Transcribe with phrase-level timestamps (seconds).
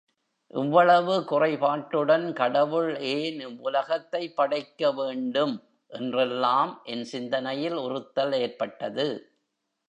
[0.53, 5.55] இவ்வளவு குறைபாட்டுடன் கடவுள் ஏன் இவ்வுலகத்தைப் படைக்க வேண்டும்?
[5.91, 9.07] என்றெல்லாம் என் சிந்தனையில் உறுத்தல் ஏற்பட்டது.